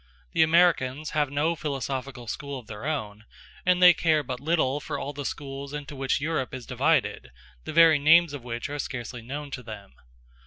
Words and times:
The 0.31 0.41
Americans 0.41 1.11
have 1.11 1.29
no 1.29 1.55
philosophical 1.55 2.25
school 2.25 2.57
of 2.57 2.65
their 2.65 2.87
own; 2.87 3.23
and 3.67 3.83
they 3.83 3.93
care 3.93 4.23
but 4.23 4.39
little 4.39 4.79
for 4.79 4.97
all 4.97 5.13
the 5.13 5.25
schools 5.25 5.73
into 5.75 5.95
which 5.95 6.19
Europe 6.19 6.55
is 6.55 6.65
divided, 6.65 7.29
the 7.65 7.73
very 7.73 7.99
names 7.99 8.33
of 8.33 8.43
which 8.43 8.67
are 8.67 8.79
scarcely 8.79 9.21
known 9.21 9.51
to 9.51 9.61
them. 9.61 9.93